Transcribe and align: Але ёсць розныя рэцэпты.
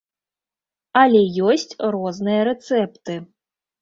Але 1.01 1.21
ёсць 1.51 1.77
розныя 1.97 2.41
рэцэпты. 2.51 3.21